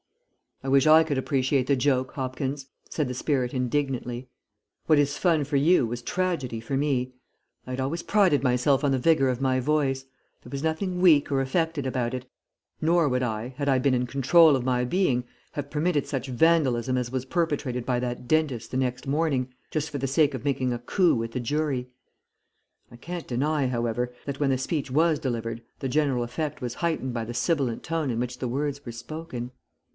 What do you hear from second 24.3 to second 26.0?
when the speech was delivered the